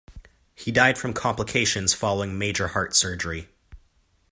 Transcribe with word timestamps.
He 0.55 0.71
died 0.71 0.97
from 0.97 1.13
complications 1.13 1.93
following 1.93 2.35
major 2.35 2.69
heart 2.69 2.95
surgery. 2.95 3.49